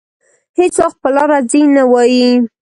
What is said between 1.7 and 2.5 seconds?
نه وايي.